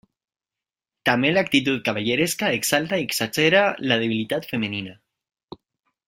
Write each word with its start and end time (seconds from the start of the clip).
També 1.09 1.31
l'actitud 1.33 1.83
cavalleresca 1.89 2.49
exalta 2.61 2.99
i 3.01 3.05
exagera 3.09 3.61
la 3.91 3.99
debilitat 4.05 4.49
femenina. 4.55 4.97